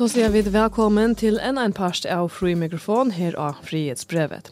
[0.00, 4.46] Så sier vi velkommen til en en parst av fri mikrofon her av Frihetsbrevet.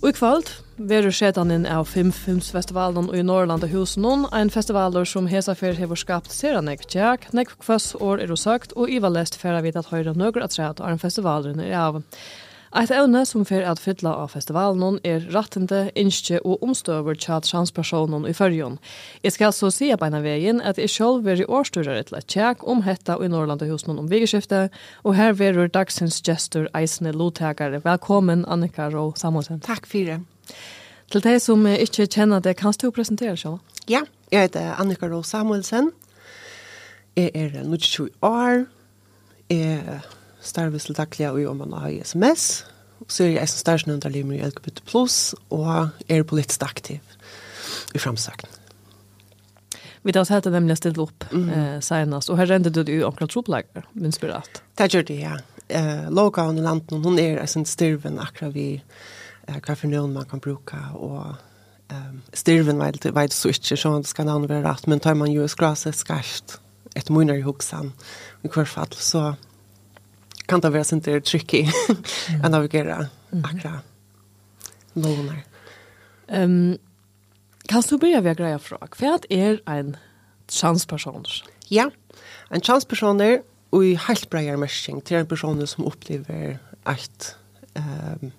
[0.00, 0.48] Og i kvöld
[0.78, 6.32] veru skjetanen av 5-5-festivalen og i Norrland og Husen en festival som Hesafer hever skapt
[6.32, 9.92] seran nek tjekk, nek kvass år er og søkt, og Iva Lest færa vid at
[9.92, 12.00] høyre nøkker at træt og en festival er av.
[12.72, 18.24] Eit evne som fer at fylla av festivalen er rattende, innskje og omstøver tja transpersonen
[18.24, 18.78] i fyrjon.
[19.20, 22.80] Jeg skal så si beina vegin at jeg sjálf veri årsturar til et tjekk om
[22.86, 24.70] hetta i Norrlandahusnon om vigeskifte,
[25.04, 27.82] og her verur dagsins gestur eisne lotekare.
[27.84, 29.60] Velkommen, Annika Rå Samuelsen.
[29.60, 30.24] Takk fyrir.
[31.12, 33.60] Til deg som ikke kjenner det, kan du presentere sjálf?
[33.84, 34.00] Ja,
[34.32, 35.92] jeg heter Annika Rå Samuelsen.
[37.20, 38.64] Jeg er 22 år.
[39.52, 42.64] Jeg er starves til daglig og om man har sms.
[43.10, 44.82] Så er jeg som starsnønderlimer i LGBT+,
[45.50, 47.00] og er politisk aktiv
[47.94, 48.60] i framsakten.
[50.02, 51.48] Vi tar sett hette nemlig stilt opp mm.
[51.54, 54.62] eh, senest, og her rendte du jo omkring troplegger, minst du rett?
[54.78, 55.36] Det gjør det, ja.
[55.68, 60.26] Eh, Låga under landet, hun er en styrven akkurat vi eh, hva for noen man
[60.30, 61.36] kan bruke, og
[61.94, 65.30] eh, styrven vet, vet så ikke, så det skal navnet være rett, men tar man
[65.30, 66.58] jo skraset skarst,
[66.98, 67.94] et munner i hoksan,
[68.42, 69.32] i hvert fall, så
[70.52, 73.08] kan det vara sånt där å navigere navigera
[73.44, 73.80] akra
[74.92, 75.44] lånar.
[76.28, 76.78] Um,
[77.68, 78.76] kan du begynne med grejer fra?
[78.92, 79.96] Hva er en
[80.52, 81.24] transperson?
[81.72, 81.88] Ja.
[82.50, 87.36] En transperson er och i helt breier mersing til en person som opplever et
[87.72, 88.32] um,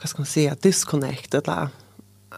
[0.00, 1.70] hva skal man säga disconnect eller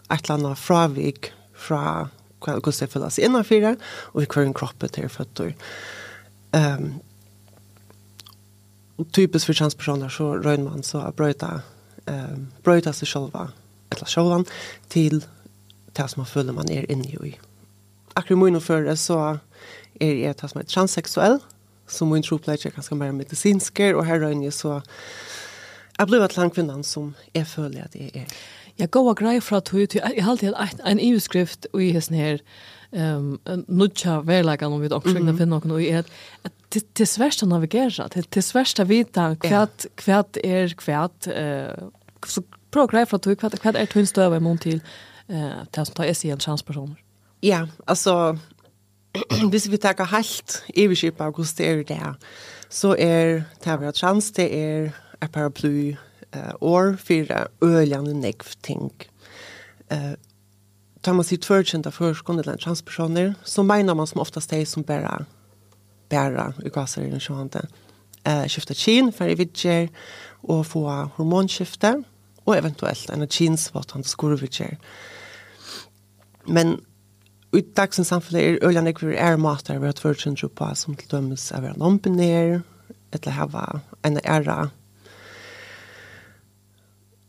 [0.05, 2.11] et eller annet fravik fra
[2.45, 3.73] hvordan det føles innenfor
[4.13, 5.55] og i hver en kroppe til føtter.
[6.53, 7.01] Um,
[9.03, 11.61] typiskt för transpersoner så rör man så att bryta
[12.05, 13.51] eh, bryta sig själva
[13.89, 14.45] eller självan
[14.87, 15.25] till
[15.93, 17.39] det som man följer man är inne i.
[18.13, 19.39] Akkurat för det så
[19.99, 21.39] är det att man är transsexuell
[21.87, 24.81] som min tropläge är ganska mer medicinsk och här rör så
[25.97, 28.25] jag blev att lang kvinnan som är följer att det är.
[28.75, 32.39] Jag går och grejer för att jag har alltid en EU-skrift och i hessen här
[32.91, 36.07] um, nudja verlagan om vi dock skjønner finne någon och är et,
[36.69, 41.89] det det svärsta navigera det det svärsta vita kvart kvart är kvart eh
[42.27, 44.81] så progress från två kvart kvart är två stöva i till
[45.27, 47.03] eh tas ta sig en transpersoner.
[47.41, 48.37] Ja, alltså
[49.51, 52.15] hvis vi tar helt evigskip av hvordan det er det,
[52.69, 54.91] så er Tavra chans det er
[55.21, 55.95] et paraply
[56.35, 58.91] uh, år for øljende nekv ting.
[59.91, 60.13] Uh,
[61.01, 64.83] tar man sitt førkjent av førskående eller transpersoner, så mener man som oftast det som
[64.83, 65.25] bare
[66.09, 67.49] bära i gasar i han
[68.25, 69.89] eh skifta kin för i vidger
[70.41, 72.03] och få hormonskifte
[72.43, 74.77] och eventuellt en jeans vart han skurvitcher.
[76.45, 76.81] Men
[77.53, 80.95] i dagsens samfunn er øyne jeg vil er mater vi har tvørt sin på som
[80.95, 82.61] til dømes av en lampenær
[83.13, 84.69] eller hava en æra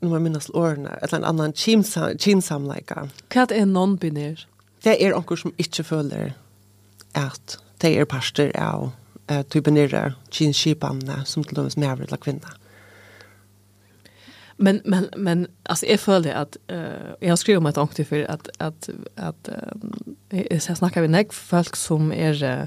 [0.00, 1.52] nu må jeg minnes årene eller en annan
[2.18, 4.46] kinsamleika Hva er non-binær?
[4.84, 6.32] Det er onker som ikke føler
[7.14, 8.90] at de er parster av
[9.28, 12.56] eh, typenere kinskipene som til dømes med avredla kvinner.
[14.60, 18.30] Men men men alltså jag följde att eh uh, jag skrev om ett ankt för
[18.30, 19.48] att att att
[20.32, 22.66] uh, jag snackar med näck folk som är uh,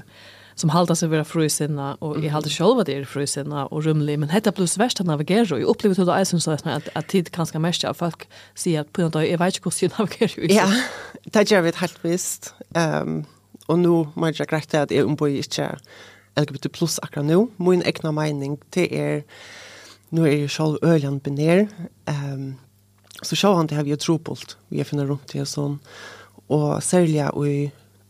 [0.54, 4.16] som halda seg vera frusinna og i halda sjálv at det er frusinna og rumlig,
[4.20, 7.06] men hetta plus verst at navigera og jeg opplevde til det eisen så at, at
[7.10, 10.54] tid kanskje mest av folk sier at på en dag, jeg vet ikke hvordan navigerer
[10.54, 10.68] Ja,
[11.34, 12.54] det gjør vi et helt visst.
[12.76, 13.24] Um,
[13.68, 15.70] Og nå må jeg greit til at jeg umbo ikke
[16.36, 17.46] LGBT pluss akkurat nå.
[17.62, 19.22] Min egna mening til er,
[20.14, 21.66] nå er jeg selv øljan binær,
[22.10, 22.54] um,
[23.22, 25.76] så sjå han det her vi er trobult, vi er finner rundt det og sånn.
[26.52, 27.60] Og særlig og i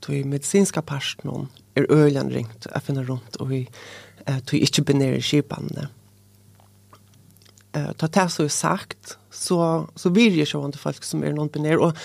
[0.05, 3.65] tog medisinska parten er øyland ringt, jeg finner rundt og vi
[4.27, 5.87] uh, tog ikke binære kjipene.
[7.75, 11.35] Uh, ta det så sagt, så, så vil jeg sjå han til folk som er
[11.37, 11.83] noen binær.
[11.83, 12.05] Og,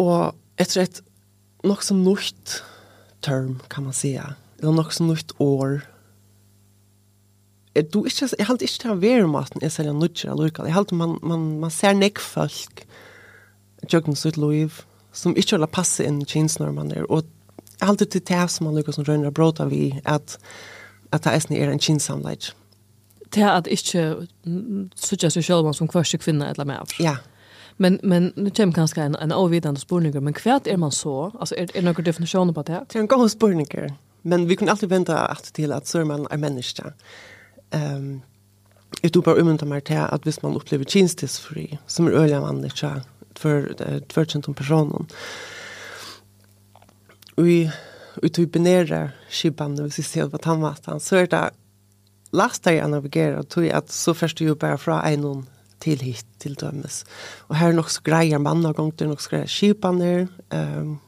[0.00, 1.02] og etter et
[1.64, 2.62] nok som nytt
[3.20, 4.34] term kan man säga.
[4.58, 5.80] Eller nok som nytt år.
[7.92, 10.66] Du ikke, jeg halte halt til å være maten jeg selger nødger eller lukal.
[10.66, 12.86] Jeg halt man man man ser näck folk.
[13.92, 17.24] Joggen sitt liv som ikke vil passe in jeansnormen Og och
[17.80, 20.38] jag til det som man lyckas som rönra brota vi at,
[21.12, 22.52] at det er en kinsamleid.
[23.34, 24.26] Det är att inte
[24.94, 26.82] sucha sig själva som kvørste kvinna eller mer.
[26.98, 27.04] Ja.
[27.04, 27.18] Yeah.
[27.80, 31.54] Men men nu kommer kanske en en ovidande spårningar, men kvärt är man så, alltså
[31.56, 32.84] är det några definitioner på det?
[32.88, 33.94] Det är en god spårningar.
[34.22, 36.92] Men vi kan alltid vänta att till att Sörman är människa.
[37.70, 38.20] Ehm um,
[39.02, 43.02] Jag tror bare umynda meg til at hvis man opplever tjänstesfri som andre öliga
[43.36, 45.06] for för tvärtsentom personen
[47.36, 47.70] vi
[48.22, 51.50] utubinera skibban när vi ser på han var så är det
[52.32, 55.46] lastar jag navigera tror jag att så först ju bara från en
[55.80, 57.04] til hit, til dømes.
[57.48, 60.12] Og her er nok så greier mann og gongt, det er nok så greier kipene,
[60.54, 60.98] um,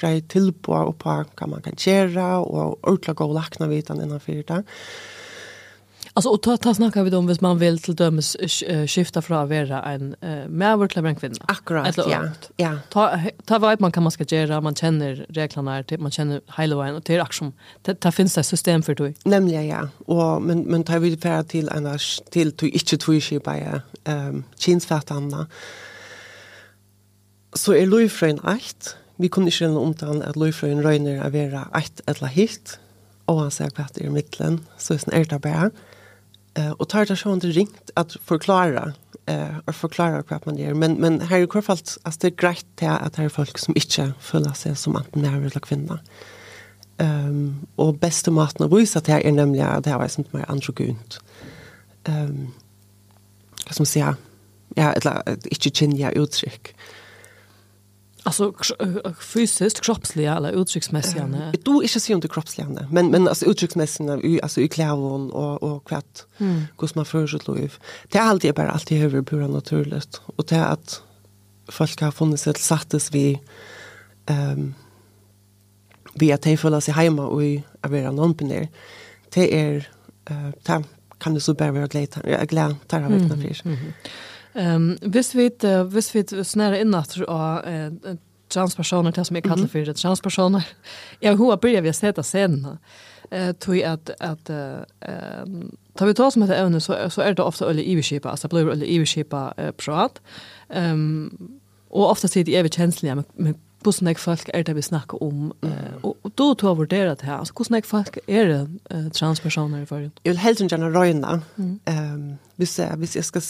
[0.00, 4.62] greier tilbå oppa hva man kan gjøre, og ordentlig gå og lakne vitan innanfor det.
[6.16, 8.36] Alltså och ta ta snacka vi om hvis man vill till dömes
[8.86, 11.34] skifta från att vara en uh, mer till en kvinna.
[11.48, 12.28] Akkurat, ja.
[12.56, 12.78] ja.
[12.88, 16.76] Ta ta vad man kan man ska göra, man känner reglerna till man känner hela
[16.76, 17.52] vägen och till action.
[17.82, 19.14] Det finns det system för dig.
[19.24, 19.88] Nämligen ja.
[20.06, 23.50] Och men men tar vi för till annars till du inte två ju på
[24.04, 25.46] ehm kinsfärtarna.
[27.52, 28.40] Så är Louis-frøyen.
[29.16, 32.78] Vi kunde ikke renne omtalen at Louis-frøyen røyner er vera eit eller hitt.
[33.26, 34.66] Og han säger hva det er i middelen.
[34.78, 35.70] Så er det bare.
[36.54, 38.92] Eh och tar det sånt ringt att förklara
[39.26, 42.30] eh och förklara vad man gör men men här är kvar fast att det är
[42.30, 45.98] grejt till att det är folk som inte följer sig som antingen när eller kvinna.
[46.98, 50.08] Ehm um, och bästa maten att visa till det är nämligen att det här var
[50.08, 51.20] sånt mer androgynt.
[52.04, 52.52] Ehm um,
[53.70, 54.16] som säga
[54.74, 56.74] ja eller inte känner uttryck.
[58.26, 58.52] Alltså
[59.20, 61.24] fysiskt kroppsliga eller uttrycksmässiga.
[61.24, 65.62] Uh, du är det så inte kroppsliga men men alltså uttrycksmässiga alltså i klävon och
[65.62, 66.26] och kvätt.
[66.38, 66.62] Mm.
[66.78, 67.74] Kus man för sitt liv.
[68.08, 71.02] Det är alltid bara alltid över pura naturligt och det är att
[71.68, 73.40] folk har funnit sig sattes vi
[74.26, 74.74] ehm um,
[76.14, 78.68] vi att det føler sig hemma och i å være non-binær,
[79.34, 79.88] det er,
[80.30, 80.82] uh,
[81.20, 82.08] kan du så bara vara glad,
[82.48, 83.92] glad, det har varit ikke noe
[84.54, 85.50] Ehm hvis vi
[85.88, 88.16] hvis vi snära in att eh
[88.48, 90.66] transpersoner till som jag kallar för det transpersoner.
[91.20, 92.66] Jag hur börjar vi sätta sen.
[93.30, 97.34] Eh tror jag att att ehm tar vi ta som heter ävne så så är
[97.34, 100.20] det ofta eller evskipa alltså blir eller evskipa prat.
[100.68, 101.30] Ehm
[101.88, 105.52] och ofta sitter jag överkänsliga med, med hur snäck folk är det vi snackar om,
[105.64, 105.70] uh,
[106.02, 109.86] då og da tog det här altså hvordan jeg folk är det uh, transpersoner i
[109.86, 110.10] forrige?
[110.24, 112.14] Jag vill helt ikke röna ehm mm.
[112.14, 113.42] um, vi jeg, hvis jeg skal,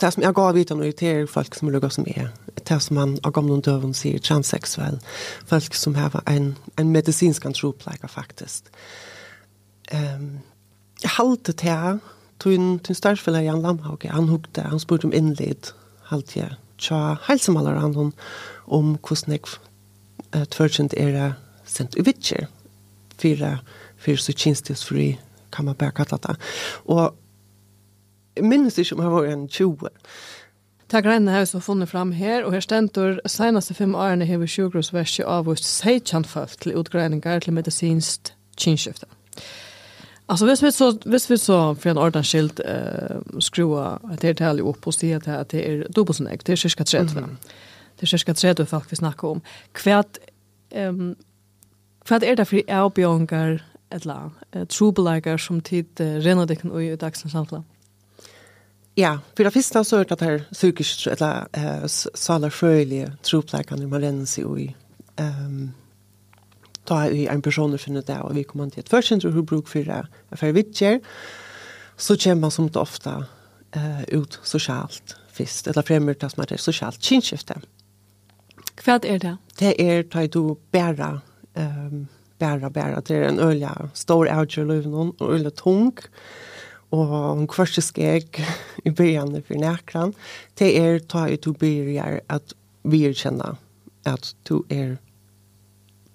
[0.00, 2.28] det, som jag gav vidt om, det folk som luggar som är
[2.68, 4.98] det som man av gamla døven sier, transsexuell
[5.46, 8.60] folk som har en, en medisinsk antropleger ehm
[9.92, 10.38] Um,
[11.02, 11.98] jeg halte til her,
[12.38, 15.72] Tun tun starfella Jan Lamhauge han hugde han spurte om inled
[16.10, 18.12] halt jag tja hälsomallar han hon
[18.66, 19.40] om hvordan jeg
[20.36, 21.32] uh, tvørkjent er
[21.64, 23.58] sendt i for,
[23.96, 25.18] for så tjenestesfri
[25.52, 26.36] kan man bare kalla det.
[26.84, 27.14] Og
[28.36, 29.88] jeg minnes ikke om jeg var en 20.
[30.88, 34.46] Takk regne har vi så funnet fram her, og her stendur senaste fem årene hever
[34.46, 39.08] sjukgrosverset av oss seitjanfalt til utgreiningar til medisinsk kinskiftet.
[40.28, 44.28] Alltså visst vi så visst vi så för en ordans skilt eh skrua att det
[44.28, 47.18] är tal upp och se att det är dubbelt så näkt det är cirka 30.
[47.18, 47.36] Mm -hmm
[47.96, 49.42] det er cirka 30 folk vi snakker om.
[49.82, 50.02] Hva,
[50.88, 51.14] um,
[52.08, 56.92] hva er det for avbjørnger, eller uh, trobeleger som tid uh, renner det kan dere
[56.92, 57.62] i dagsens samtale?
[58.96, 63.86] Ja, för det första så är det här psykiskt eller eh sala sjöliga man renner
[63.86, 64.74] Malens i
[65.16, 65.72] ehm
[66.84, 69.84] ta i en person som det och vi kommer till ett förcentrum hur bruk för
[69.84, 70.06] det
[70.36, 71.00] för vitcher
[71.96, 73.24] så känner man som det ofta
[73.72, 77.60] eh ut socialt fist eller främmer det som är socialt kinskifte.
[78.82, 79.36] Hva er det?
[79.58, 81.18] Det er da du bæra,
[81.56, 82.06] um,
[82.38, 83.00] bæra, bæra.
[83.00, 85.98] Det er en øyla stor avgjør løven, og øyla tung,
[86.90, 88.40] og en kvørste skeg
[88.84, 90.14] i begynnelsen for nærkran.
[90.58, 92.54] Det er da du bæra at
[92.84, 93.56] vi er kjenne
[94.04, 94.96] at du er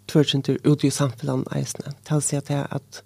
[0.09, 1.93] tvørkjenter ute i samfunnet eisene.
[2.03, 3.03] Det vil si at det er at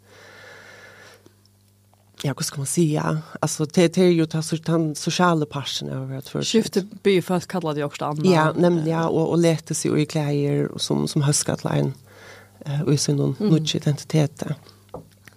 [2.23, 6.07] ja, hva skal man ja Alltså det, det är ju tas den sosiale parten av
[6.07, 8.31] hvert för skifte by fast kallade jag också andra.
[8.31, 11.93] Ja, nemlig, ja och og lete seg i klær och som som höskatlein
[12.65, 13.35] eh och sin mm.
[13.39, 14.43] nutch identitet.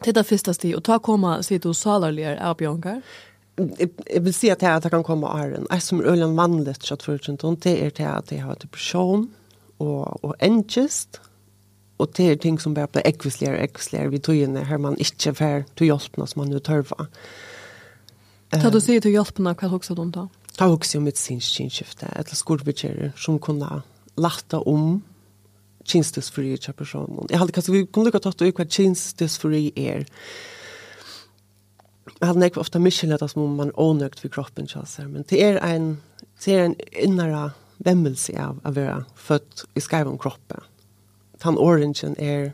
[0.04, 3.02] Det där första steg och ta komma se du salarlier är Björnkar.
[4.14, 5.66] Jag vill se att det här kan komma ären.
[5.70, 7.06] Jeg som ölen vanligt så att
[7.62, 9.34] det är det att jeg har ett person
[9.78, 11.20] och och engest
[11.98, 15.32] og det er ting som bare blir ekvisligere og ekvisligere tog inn her man ikke
[15.36, 17.08] får til hjelpene som man jo tørver.
[18.52, 20.26] Hva du sier til hjelpene, hva hokser du om da?
[20.56, 23.80] Ta hokser om et sinnskinskifte, eller skolebetjerer som kunne
[24.16, 25.00] lata om
[25.86, 27.26] kinstisfri til personen.
[27.30, 30.06] Jeg hadde kanskje, vi kunne ikke tatt ut hva kinstisfri er.
[32.16, 35.08] Jeg hadde ikke ofte mye det som om man er ånøkt ved kroppen, kjøser.
[35.08, 35.96] men det er en,
[36.44, 37.50] det er en innere
[37.84, 40.64] vemmelse av å være født i skrevet om kroppen
[41.40, 42.52] han orangen är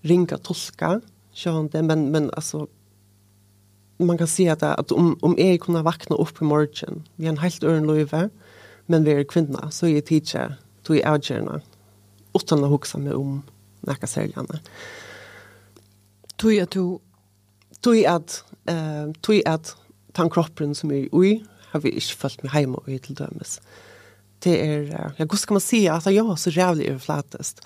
[0.00, 1.00] ringa tolka
[1.34, 2.66] sjönde men men alltså
[3.98, 7.38] man kan se att, att om om jag kunde vakna upp i morgon vi en
[7.38, 8.28] helt örn löve
[8.86, 11.60] men vi är kvinna så är teacher to i outjourna
[12.34, 13.42] utan att huxa mig om
[13.80, 14.60] näka säljarna
[16.36, 17.00] tog jag tog
[17.80, 19.76] tog at, uh, tog at
[20.12, 21.40] tan kroppen som er ui
[21.70, 23.60] har vi ikke følt mig hem ui till dømes
[24.42, 27.60] det är ja, hur ska man säga at jag var så jävligt overflatest?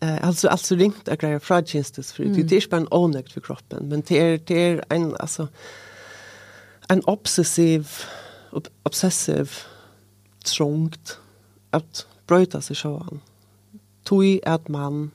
[0.00, 4.02] Eh alltså alltså ringt att tjenestes fragilstes för det är en ånøkt för kroppen men
[4.06, 5.48] det är det är en alltså
[6.88, 7.88] en obsessiv
[8.82, 9.50] obsessiv
[10.44, 11.18] trångt
[11.70, 13.20] att brøyta sig sjåan.
[14.04, 15.10] Tui att man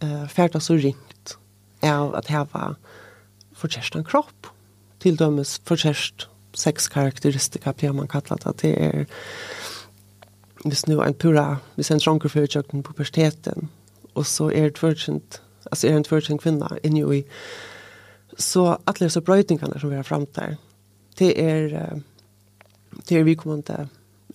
[0.00, 1.38] eh färdas så ringt
[1.80, 2.76] är att häva
[3.94, 4.46] en kropp
[4.98, 9.06] til dømes förkärst sex karaktäristika blir man kallat att det är
[10.64, 13.68] hvis nu en pura, hvis en dronker för på puberteten
[14.14, 17.24] og så er det tvärtjent, altså er det en tvärtjent kvinna inni i
[18.38, 20.56] så alle disse brøytingene som vi har fram til,
[21.18, 22.00] det är
[23.08, 23.88] det er vi kommer til,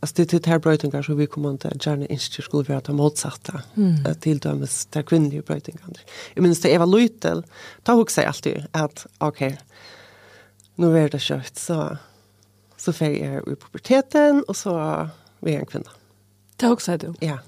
[0.04, 2.94] alltså det är det här bröjtingar som vi kommer inte gärna inte skulle vara det
[2.94, 4.16] motsatta mm.
[4.20, 5.94] till dömes det kvinnliga bröjtingarna
[6.34, 7.44] jag minns det Eva Leutel
[7.84, 9.58] tar hon sig alltid att okej okay,
[10.76, 11.98] nu är det kött så
[12.78, 15.90] så får jag i puberteten och så är jag en kvinna
[16.64, 17.14] Det hugsar du?
[17.20, 17.40] Ja.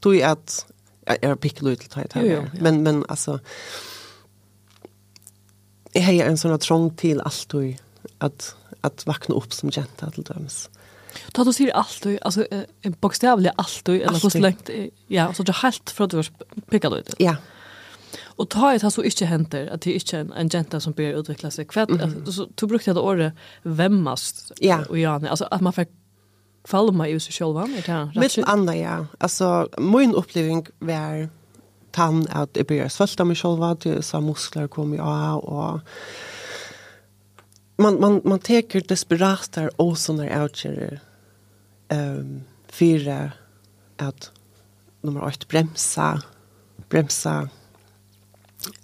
[0.00, 0.66] Du är att
[1.06, 2.50] jag är pick ut till det här.
[2.60, 3.40] Men, men alltså
[5.92, 7.76] jag har en sån trång till allt du
[8.18, 10.70] att, att vakna upp som jenta till döms.
[11.32, 12.46] Ta du säger allt du, alltså
[12.80, 14.70] en bokstavlig allt du, eller så längt,
[15.06, 16.22] ja, så det har helt för att du
[16.70, 17.14] pickle ut.
[17.18, 17.36] Ja.
[18.22, 21.20] Och ta ett så inte händer att det inte är en, en jenta som börjar
[21.20, 21.66] utveckla sig.
[21.70, 22.26] För mm -hmm.
[22.26, 24.84] alltså, du brukade det året vemmast ja.
[24.88, 25.86] och ja, Alltså att man får
[26.68, 28.18] kvalma i seg selv, er det rett?
[28.18, 28.96] Mitt andre, ja.
[29.20, 31.28] Altså, min oppleving var
[31.92, 35.80] tann at jeg blir av meg sjølva, så muskler kom i av, og
[37.82, 41.00] man, man, man teker desperater og sånne avkjører
[41.92, 42.42] um,
[42.72, 43.32] fire
[44.02, 44.30] at
[45.02, 46.12] nummer 8 bremsa
[46.92, 47.48] bremsa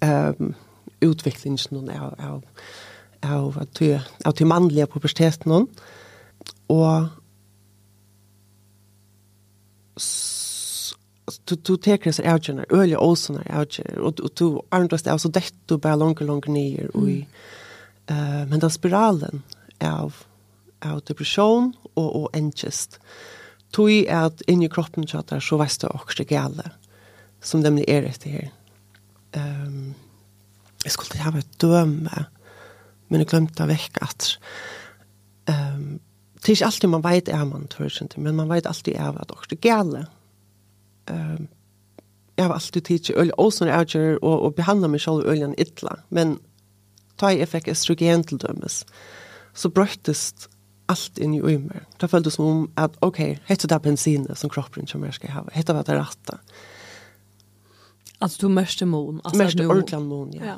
[0.03, 0.53] um,
[1.01, 2.43] utvecklingen av av
[3.21, 3.81] av att
[4.25, 5.67] av till manliga puberteten
[6.67, 7.03] och
[11.45, 15.29] du du teker så out general early also now out och och du inte så
[15.29, 19.43] det du bara långt långt ner och eh men den spiralen
[19.79, 20.15] av
[20.85, 22.99] av depression och och angest
[23.71, 26.71] tui är att in i kroppen så där så vet du också gäller
[27.41, 28.51] som dem är det här
[29.31, 29.93] ehm um,
[30.83, 32.25] jag skulle ha ett döme
[33.07, 34.37] men jag glömde väck att
[35.45, 35.99] ehm
[36.39, 39.17] det er ikke alltid man vet er man tror ikke, men man vet alltid er
[39.19, 40.05] at det er gale.
[41.09, 41.47] Um,
[42.37, 45.27] jeg har alltid tid til øl, også når jeg gjør og, og behandler meg selv
[45.27, 46.37] øljen ytla, men
[47.19, 48.85] da jeg fikk estrogen til dømes,
[49.53, 50.31] så brøttes
[50.89, 51.83] alt inn i øymer.
[52.01, 55.43] Det føltes som om at, ok, hette det bensinet som kroppen som jeg skal ha,
[55.53, 56.39] hette det rette.
[58.21, 59.21] Altså du mørste mån.
[59.23, 59.69] Alltså mörste du...
[59.69, 60.45] orkland mån, ja.
[60.45, 60.57] ja.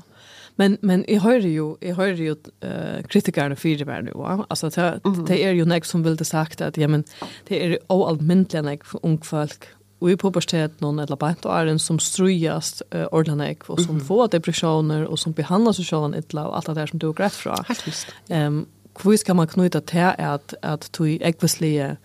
[0.62, 4.46] Men men i hör ju i hör ju eh kritikerna för det var nu va.
[4.50, 7.04] Alltså det det är ju näck som vill det sagt att ja men
[7.48, 9.64] det är allmäntligen näck för ung folk
[10.00, 13.96] och i pubertet någon eller bara då är den som strujast uh, ordlanäck och som
[13.96, 17.08] mm får depressioner och som behandlas så sjön illa och allt det där som du
[17.08, 17.64] har rätt från.
[17.68, 18.08] Helt visst.
[18.30, 18.66] Ehm
[19.04, 21.98] hur ska man knyta till att att du äckvisliga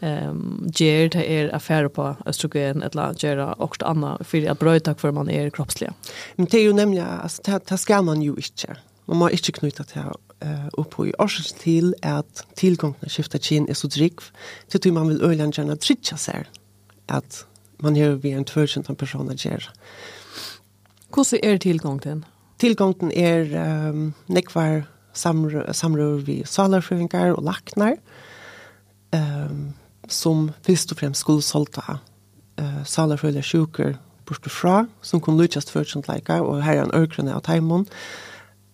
[0.00, 5.12] um, ger det er affärer på östrogen eller göra och andra för att bröta för
[5.12, 5.94] man är kroppsliga.
[6.36, 8.76] Men det är ju nämligen alltså det, det ska man ju inte.
[9.04, 10.02] Man må inte knyta till
[10.40, 14.18] eh upp i årsens till att tillgången skiftar kin är så dryg
[14.68, 16.44] till att man vill ölen gärna trycka sig
[17.06, 17.46] att
[17.78, 19.62] man gör vi en tvärsen person att göra.
[21.16, 22.24] Hur er tillgången?
[22.58, 23.56] Tillgången är
[23.88, 24.84] um, nekvar
[25.72, 27.96] samrör vi salarfrøyngar og laknar.
[29.12, 29.74] Ehm um,
[30.12, 31.98] som først og fremst skulle solta
[32.60, 33.96] uh, salerfølge sjuker
[34.26, 37.86] bort fra, som kunne lykkes for sånt leika, og her er en ørkrene av teimon.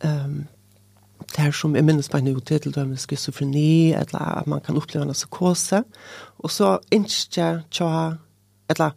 [0.05, 0.47] Um,
[1.33, 4.77] det her som jeg minnes meg nå til, til dømme skizofreni, eller at man kan
[4.77, 5.83] oppleve en psykose.
[6.43, 7.91] Og så ikke tja,
[8.73, 8.97] eller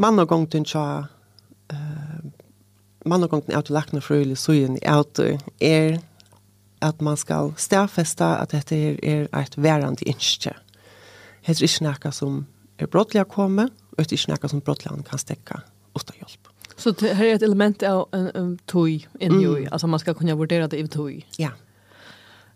[0.00, 0.86] mann og gong til tja,
[1.72, 2.20] uh,
[3.06, 5.26] mann og gong til autolakne frøylig søyen i auto
[5.60, 6.00] er
[6.80, 10.54] at man skal stedfeste at dette er, er et værende innskje.
[10.56, 10.69] Mm
[11.42, 12.46] heter ikke noe som
[12.78, 15.62] er brottelig å komme, og det er ikke noe som brottelig kan stekke
[15.96, 16.50] uten hjelp.
[16.80, 19.68] Så det her er et element av en, en tøy in mm.
[19.72, 21.20] altså man skal kunne vurdere det i tøy.
[21.38, 21.50] Ja.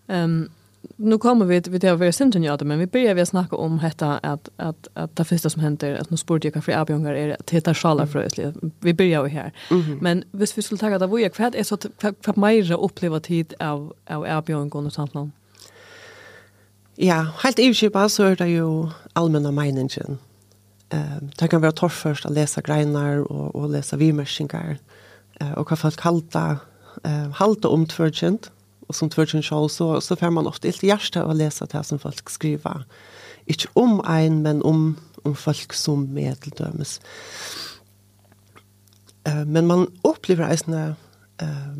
[0.08, 0.48] Um,
[0.96, 4.48] nu kommer vi vi till våra symptomer men vi börjar vi snacka om detta att
[4.56, 7.74] att att det första som händer att nu sport jag kaffe abjongar är att hitta
[7.74, 8.40] sjalar för oss
[8.80, 9.52] vi börjar ju här
[10.00, 11.86] men hvis vi skulle ta det vad jag kvad är så att
[12.26, 15.32] vad mer uppleva tid av av abjongar och sånt någon
[17.00, 20.18] Ja, helt ivskipa så er det jo allmenna meiningen.
[20.94, 24.76] Eh, det kan være torf først å lese greinar og, og lese vimersingar
[25.40, 26.44] eh, og hva folk halta,
[27.02, 28.50] eh, halta om tvørkjent
[28.88, 31.98] og som tvørkjent sjål så, så får man ofte ilt hjerte å lese det som
[31.98, 32.84] folk skriver.
[33.50, 36.98] Ikke om ein, men om, om folk som medeldømes.
[39.26, 40.94] Eh, men man opplever eisne
[41.42, 41.74] eh,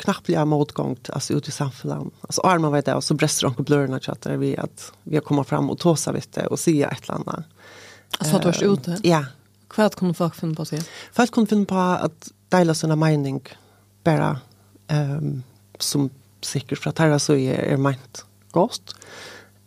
[0.00, 2.12] knappliga motgångt alltså ut i samhället.
[2.20, 5.48] Alltså arma vet det och så bröstar på blurna chatter vi att vi har kommit
[5.48, 7.42] fram och tåsa vet det och se ett landa.
[8.18, 8.98] Alltså att vars ute.
[9.02, 9.24] Ja.
[9.68, 10.82] Kvart kunde folk finna på sig.
[11.12, 13.42] Folk kunde finna på att dela sina mening
[14.04, 14.40] bara
[14.88, 15.42] ehm um,
[15.78, 18.94] som säkert för att här så är er ment gott.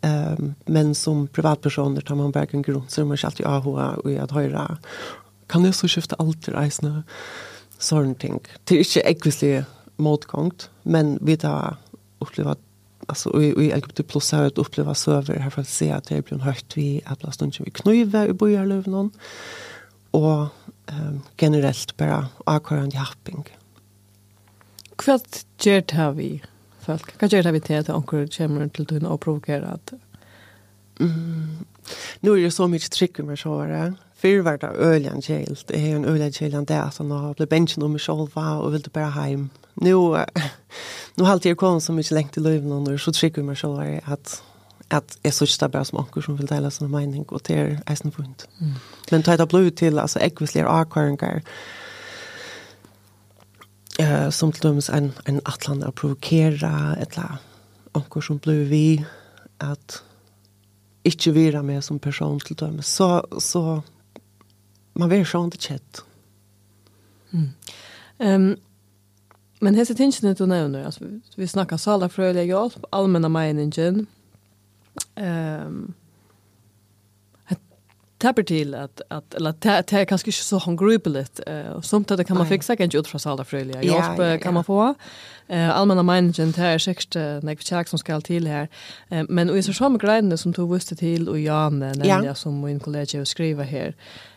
[0.00, 4.10] Ehm um, men som privatpersoner tar man bara en grund så man alltid ha och
[4.10, 4.78] att höra
[5.46, 7.02] kan det så skifta allt reisna
[7.78, 8.40] sånt ting.
[8.64, 11.76] Det är inte ekvisligt motgångt, men vi har
[12.18, 12.58] upplevt
[13.06, 16.04] alltså i i LGBT plus har jag upplevt så över här för att se att
[16.04, 19.10] det blir en högt vi att plats stund vi knuva i bojarlöv någon
[20.10, 20.46] och
[20.86, 23.44] ehm generellt bara akkurat happing.
[24.96, 26.42] Kvart gert har vi
[26.80, 27.18] folk.
[27.18, 29.92] Kan gert har vi till att onkel kommer till att provokera att
[31.00, 31.64] mm
[32.20, 33.94] Nu är det så mycket tryck med så här.
[34.16, 35.66] Fyr var det öljan kjelt.
[35.66, 38.88] Det är en öljan kjelt där som har blivit benchen om mig själva och vill
[38.92, 39.50] bara hem.
[39.74, 39.94] Nu
[41.14, 44.42] nu har alltid kommit så mycket längt i livet nu så trick med här att
[44.88, 48.12] att är så stabila som anker som vill dela sin mening och det är en
[48.12, 48.48] fint.
[48.60, 48.72] Mm.
[49.10, 51.42] Men ta det blod till alltså ekvisler akvarnkar
[53.98, 57.38] eh som till döms en en atlan att provokera ett la
[57.92, 59.04] anker som blev vi
[59.58, 60.02] att
[61.04, 63.80] ikke vira med som person til dem, så, så
[64.94, 66.04] man vil sånn det kjett.
[67.34, 67.50] Mm.
[68.18, 68.46] Um,
[69.64, 74.04] men hese tingene du nevner, altså, vi snakker salerfrøylig hjelp, allmenna meningen,
[75.18, 75.78] um,
[78.24, 81.26] tapper til at, at eller det er kanskje ikke så håndgrupelig.
[81.44, 84.36] Uh, som det kan man fixa kan ju ut fra sala ja, ja.
[84.36, 84.94] kan man få
[85.48, 88.68] eh allmänna meningen, det är sex när vi som ska till här.
[89.28, 93.24] Men och så som grejen som tog visste till och Jan nämnde som min kollega
[93.24, 93.94] skriver här.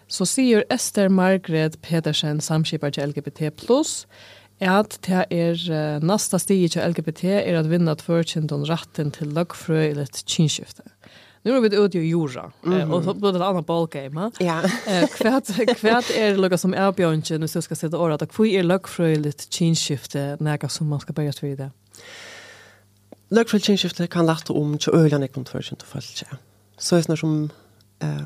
[0.08, 3.42] Så säger Esther Margaret Petersen samskipar till LGBT+
[4.60, 9.28] at det er uh, nasta stig til LGBT er at vinna tvørkjent om ratten til
[9.28, 10.86] lagfrø eller til kinskiftet.
[11.48, 12.94] Nu är vi ute i jorda, mm.
[12.94, 14.32] och så blir det ett annat ballgame.
[14.40, 14.62] Ja.
[15.18, 18.56] Kvärt kvärt är det lugga som är björnchen och så ska sätta året att kvui
[18.56, 21.72] är luckfröligt kinskifte när som man ska börja tvida.
[23.30, 26.24] Luckfröligt kinskifte kan lätta om till ölen i kontorsen till följt.
[26.78, 27.50] Så är det som
[28.00, 28.22] eh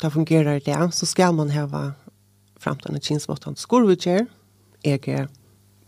[0.00, 1.92] det fungerar det så ska man ha
[2.56, 4.26] framtiden chinsbotten skolvitcher
[4.82, 5.28] äger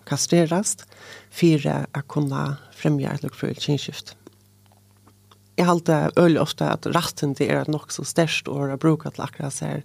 [0.04, 0.86] kastrerast
[1.30, 4.12] fyra att kunna främja ett luckfröligt kinskifte
[5.58, 9.22] jeg halte øyelig ofte at retten til er nok så størst år å bruke til
[9.22, 9.84] akkurat så her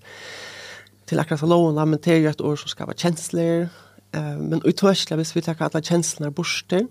[1.09, 3.69] til akkurat så lovene, men det er jo et år som skal være kjensler.
[4.13, 6.85] Uh, men utørselig, hvis vi tar alle kjenslene borster,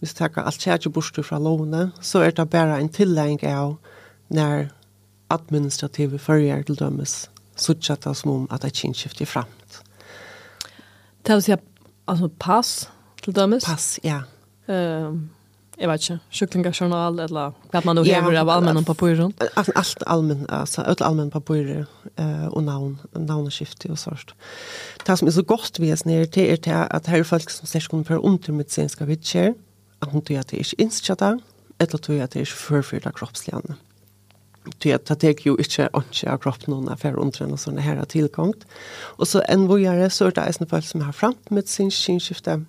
[0.00, 3.78] hvis vi tar alt kjærke borster fra lovene, så er det bare en tillegg av
[4.28, 4.68] når
[5.32, 9.80] administrative førjer til dømes, så tjatt det som om at det ikke skifter fremt.
[11.24, 11.56] Det vil si,
[12.08, 12.72] altså pass
[13.22, 13.64] til dømes?
[13.64, 14.22] Pass, ja.
[14.68, 15.16] Uh,
[15.80, 19.32] jag vet inte, sjuklingajournal eller vad man nu ja, hever av allmänna papuren.
[19.54, 24.30] Allt allmän, alltså allt allmän papurer eh, och namn, namnskifte och sånt.
[25.06, 27.50] Det som är så gott vi är nere till är det att här är folk
[27.50, 29.54] som särskilt kommer för undermedicinska vitsjer,
[29.98, 31.40] att hon tycker att det är inskjata,
[31.78, 33.74] eller tycker att det är förfyrda kroppsligande.
[34.78, 38.04] Det att det är ju inte inte av kroppen någon affär under en sån här
[38.04, 38.54] tillgång.
[39.18, 42.64] Och så en vågare så är det en folk som har framt med sin skinskifte,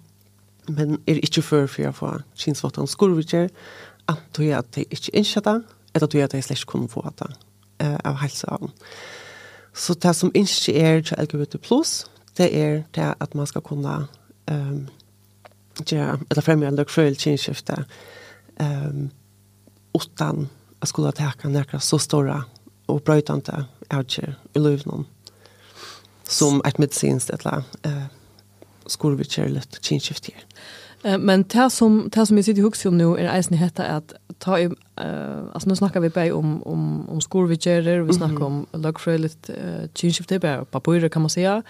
[0.67, 3.49] men er ikke før for jeg får kinsvottene skurvitjer,
[4.09, 5.57] at du er at de ikke innskjer det,
[5.95, 7.29] eller at du er at de slett kunne få det
[7.83, 8.71] uh, av helse helseavn.
[9.73, 11.57] Så det som ikke er til LGBT+,
[12.37, 14.07] det er det at man skal kunne
[14.51, 14.87] um,
[15.85, 17.85] gjøre, eller fremme en løkfrøyel kinskifte
[18.59, 19.09] um,
[19.95, 20.49] utan
[20.81, 22.43] at skulle teka nærkere så store
[22.87, 25.05] og brøytende avgjør i løvnum
[26.29, 28.07] som et medicinskt eller uh,
[28.91, 30.45] skulle vi kjøre litt kinskift her.
[31.03, 33.85] Eh, men det som, det som jeg sitter i hukse om nå er eisen hette
[33.85, 38.37] at ta i, uh, altså nå snakker vi bare om, om, om skolvitjerer, vi snakker
[38.37, 38.73] mm -hmm.
[38.73, 41.61] om lagfrøyligt uh, kinskifte, bare papirer kan man säga.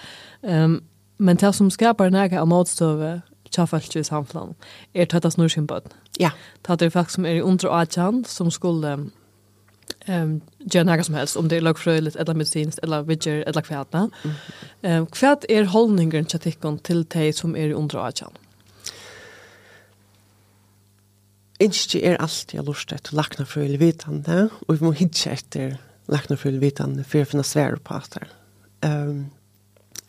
[0.42, 0.84] Um,
[1.18, 4.56] men det som skapar nægge av motstøve tjafalt i samfunnet
[4.94, 5.92] er tatt av snorsynbøten.
[6.20, 6.30] Ja.
[6.64, 9.10] Tatt er folk som er i under og som skulle
[10.08, 14.10] um, gjøre noe som helst, om det är lagfrøyligt, eller medicinskt eller vidger, eller kvætene.
[14.24, 14.38] Mm.
[14.84, 18.38] Um, hva er holdningen til tikkene til de som är under åkjen?
[21.62, 25.78] Ikke er alltid jeg lurt etter laknafrøylig vitende, og vi må hitje etter
[26.10, 28.28] laknafrøylig vitende for för finne svære på att det.
[28.90, 29.32] Um,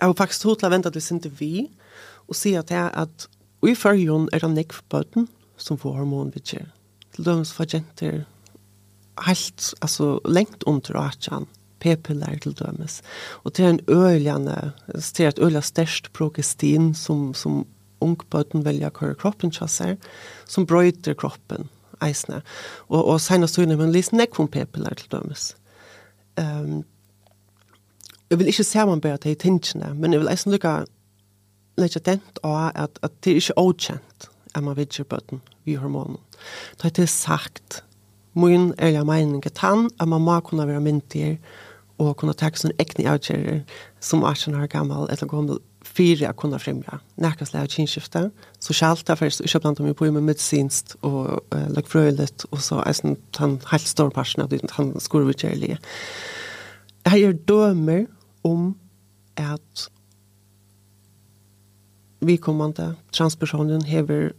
[0.01, 1.71] jeg har faktisk hodt til å vente til sin til vi,
[2.29, 3.29] og si at jeg at
[3.63, 6.65] i førjon er det nekk for bøten som får hormonvidger.
[7.15, 8.25] Til dømes for jenter
[9.27, 11.47] helt, altså lengt under atjan,
[11.83, 13.01] p-piller til dømes.
[13.43, 17.65] Og det er en øljande, det er et øljande størst progestin som, som
[18.03, 19.97] ungbøten velja køre kroppen kjasser,
[20.47, 21.69] som brøyter kroppen,
[22.03, 22.43] eisne.
[22.89, 25.53] Og, og senast man lyst lisen nekvom p-piller til dømes.
[26.41, 26.85] Um,
[28.31, 30.83] jeg vil ikke se man bare til tingene, men jeg vil eisen lykke
[31.81, 36.19] lukka dent av at, at det er ikke åkjent at man vidger bøten vi hormonen.
[36.83, 37.83] Det er sagt,
[38.35, 41.39] min ærlige mening er tann, at man må kunne være myndig
[41.99, 43.61] og kunne ta sånne ekne avgjører
[44.03, 48.25] som er sånn her gammel eller gammel fire å kunne fremre nærkastlige kinskifte.
[48.63, 52.47] Så kjalt er først, ikke blant dem jeg bor med medisinst og uh, lagt frøylet,
[52.51, 55.81] og så er sånn han helt stor parten av det, han skulle vi kjærlige.
[57.11, 58.07] Jeg gjør dømer
[58.47, 58.73] om
[59.41, 59.89] at
[62.23, 64.31] vi kommande transpersonen hever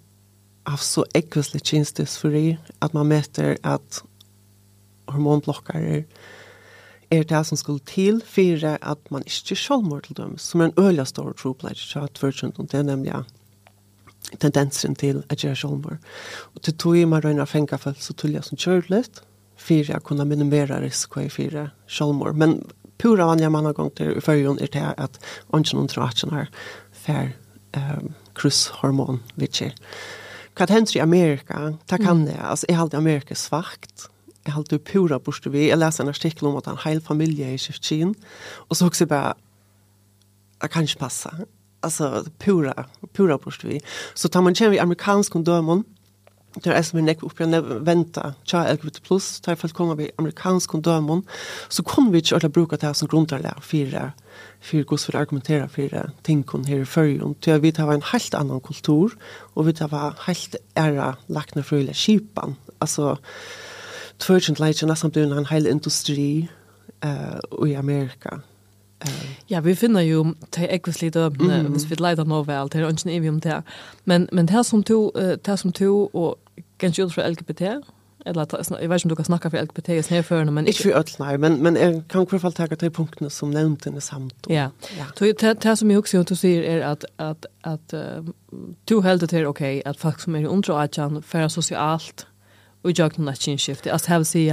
[0.69, 4.02] av så ekvislig tjenestesfori at man møter at
[5.12, 6.04] hormonblokkere
[7.13, 10.80] er det som skulle til for at man ikke sjølmår til dem, som er en
[10.80, 13.19] øyelig stor troplegg av tvørkjønt, og det er nemlig
[14.41, 15.99] tendensen til at gjøre sjølmår.
[16.56, 19.21] Og til tog i meg røyner fengt for så tullig som kjørt litt,
[19.60, 22.34] for jeg kunne minimere risiko i fire sjølmår.
[22.34, 22.58] Men
[22.97, 25.19] pura vanlige mange ganger til i førjen er det at
[25.54, 26.52] ånden tror at tratsjen har
[27.04, 27.34] fer
[27.78, 29.73] um, krysshormon, vet ikke.
[30.54, 31.74] Hva hender i Amerika?
[31.89, 32.38] Det kan det.
[32.38, 34.08] Altså, jeg halte Amerika svagt.
[34.46, 35.70] Jeg halte pura borste vi.
[35.70, 38.13] Jeg leser en artikkel om at en hel familie er i Kyrkjen.
[38.70, 39.34] Og så også bare,
[40.62, 41.32] det kan ikke passe.
[41.84, 43.80] Altså, pura, pura borste vi.
[44.16, 45.86] Så tar man kjenner i amerikansk kondømen,
[46.56, 49.98] Det er som er nekve oppi å venta tja LGBT plus, der for at kommer
[49.98, 51.24] vi amerikansk dømon,
[51.70, 54.13] så kan vi ikke alle bruka det som grunntarlega for
[54.62, 58.02] för gos for å argumentera for tingene her i fyrjon, och till vi tar en
[58.02, 59.12] helt annan kultur,
[59.54, 62.56] och vi tar helt æra lackna fröle skipan.
[62.80, 63.18] Alltså
[64.18, 66.50] tvärtom lite nästan blir en hel industri
[67.02, 68.42] eh i Amerika,
[69.50, 71.72] Ja, vi finner jo til ekvis ekvislig dømne, mm.
[71.72, 73.62] hvis vi leider noe vel, til ønsken evig om det.
[74.06, 75.12] Men, men det som to,
[75.46, 76.38] det som to og
[76.84, 77.78] kanskje ut fra LGBT?
[78.26, 78.48] Eller
[78.80, 80.67] jeg vet ikke om du kan snakke for LGBT i snedførende, men...
[80.67, 83.52] Ikke for ødel, nei, men, men jeg kan i hvert fall ta de punktene som
[83.52, 84.48] nevnte henne samt.
[84.50, 84.69] Ja,
[85.19, 88.24] det som jeg også gjør, du sier, er at, at, at uh,
[88.89, 92.28] du helder til, ok, at folk som er under 18, færre sosialt,
[92.84, 93.91] og gjør noen kinskifte.
[93.91, 94.46] Altså, jeg vil si,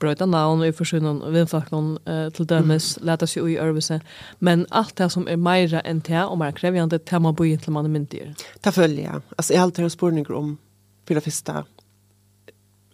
[0.00, 3.06] brøyta navn og i forsynen og vindfakten uh, til dømes, mm.
[3.10, 3.98] leta seg i øvelse.
[4.40, 7.74] Men alt det som er meira enn det, og mer krevjande, det må bo til
[7.74, 8.34] man er myndigere.
[8.62, 9.24] Ta følger jeg.
[9.36, 10.54] Altså, jeg har alltid en spørning om
[11.06, 11.64] för det första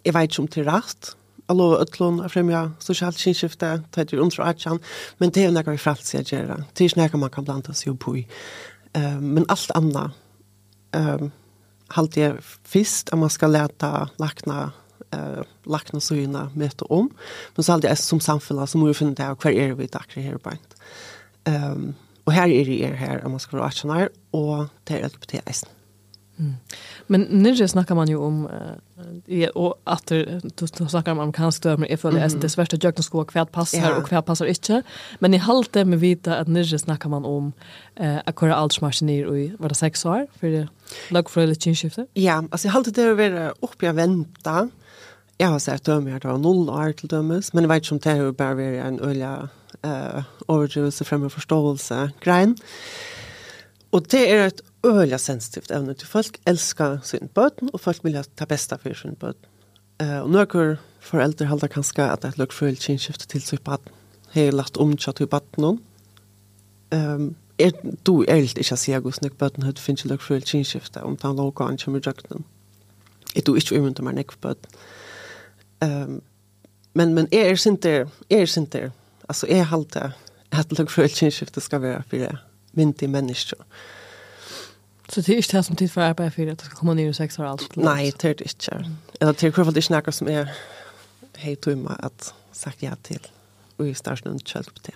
[0.02, 4.16] jag vet inte om det är rätt alla ötlån att främja socialt kinskifte ta det
[4.16, 4.78] under atchan
[5.18, 7.92] men det är några vi frälse att göra det är några man kan blanda sig
[7.92, 8.26] upp i
[9.20, 10.10] men allt annat
[10.96, 11.30] um,
[11.88, 14.72] halte jeg først at man skal lete lakna
[15.12, 17.10] eh lakna syna møte om
[17.56, 19.88] men så halte jeg som samfälla så må vi finne det och kvar är vi
[19.88, 20.50] tackar her på
[21.46, 21.94] um,
[22.26, 25.68] Og her er det her, här om man ska vara actionär og det er LGBT-eisen.
[26.40, 26.54] Mm.
[27.06, 28.48] Men när snackar man ju om
[29.26, 32.76] eh, och att du, du snackar om amerikansk dömer är för det är det svärsta
[32.80, 34.82] jökna skå kvärt passar och kvärt passar inte.
[35.18, 37.52] Men i halt det med vita att när snackar man om
[37.96, 40.68] eh, att köra allt smarsner och vad det sex år för det
[41.08, 42.06] lag för det kinskifte.
[42.14, 44.68] Ja, alltså i halt det är väl upp jag vänta.
[45.38, 48.10] Jag har sett dömer då noll år till dömes, men jag vet inte om det
[48.10, 49.48] är bara vara en olja
[49.82, 52.56] eh overdrivelse främre förståelse grein.
[53.90, 58.16] Och det är ett öliga sensitivt evne til folk älskar sin bøten, og folk vil
[58.16, 59.46] ha det bästa för sin bøten.
[60.02, 63.80] Uh, og några foreldre håller kanske at det lukar för kinskifte till sitt barn.
[64.30, 65.80] Hej lagt omtja til bøten barnen.
[66.92, 67.70] Ehm er,
[68.06, 71.62] du elt ich as sehr gusnig bøten hat finch lukar för kinskifte om han låg
[71.62, 72.44] an som jøkken
[73.36, 74.70] er du inte om man neck bøten
[75.80, 76.22] um,
[76.94, 78.90] men men er sinter er sinter
[79.28, 79.96] altså er halt
[80.52, 82.38] at lukar för kinskifte skal være för det.
[82.72, 83.64] Vinti människor.
[85.10, 87.10] Så det er ikke det som tid for arbeid for at det skal komme ned
[87.10, 87.76] i sex år alt?
[87.76, 88.84] Nei, det er det ikke.
[89.20, 90.52] Eller det är i alla ikke noe som er
[91.38, 93.20] helt tumma at sagt ja til
[93.80, 94.94] og i starsen inte själv på det.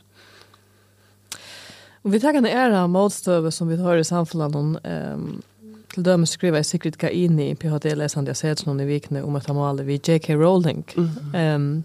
[2.02, 5.42] Och vi tar en ära målstøve som vi har i samfunnet om um,
[5.94, 9.48] til dømes jeg sikkert Sigrid inn i PhD-lesande jeg ser noen i vikene om et
[9.48, 10.34] amale vid J.K.
[10.34, 10.84] Rowling.
[10.96, 11.54] Mm -hmm.
[11.54, 11.84] um,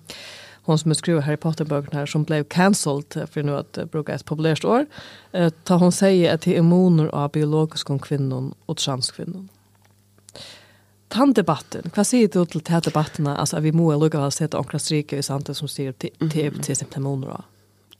[0.71, 4.25] hon som skriver Harry Potter-böckerna här som blev cancelled för nu att uh, bruka ett
[4.25, 4.85] populärt år.
[5.35, 9.47] Uh, ta hon säger att det är moner av biologiska kvinnor och transkvinnor.
[11.07, 13.37] Tant debatten, vad säger du till de debatterna?
[13.37, 17.01] Alltså att vi må lugga oss till ankra stryka i samtidigt som styr till exempel
[17.01, 17.43] moner av.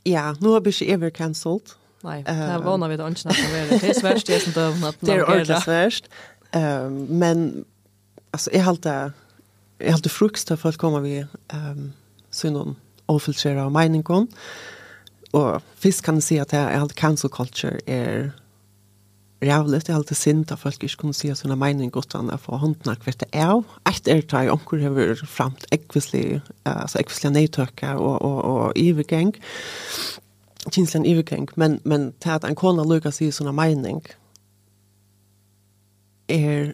[0.03, 1.61] Ja, nu har vi inte ever cancelled.
[2.01, 4.95] Nej, det här vana vi då inte när det är svärst det som dövna att
[4.99, 6.09] Det är ordentligt svärst.
[7.09, 7.65] men
[8.31, 8.91] alltså jag har alltid
[9.79, 11.93] jag har alltid frukost för att komma vid um,
[12.31, 12.77] synon
[13.09, 14.27] ofiltrera av meningen.
[15.37, 18.31] Og først kan jeg si at jeg, jeg cancel culture er
[19.41, 22.31] rævligt, jeg har alltid sint at folk ikke kunne si at hun mening godt an
[22.33, 23.63] å få hånden av hvert av.
[23.87, 28.79] Et er det jeg omkring har vært fremt ekvislig, altså ekvislig nedtøkker og, og, og
[28.79, 29.35] ivergeng.
[30.69, 34.03] Kinslig ivergeng, men, men til at en kona lukker seg sånne mening
[36.29, 36.73] er